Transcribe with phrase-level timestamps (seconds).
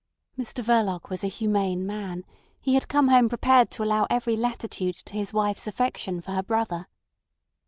[0.35, 2.25] Mr Verloc was a humane man;
[2.59, 6.41] he had come home prepared to allow every latitude to his wife's affection for her
[6.41, 6.87] brother.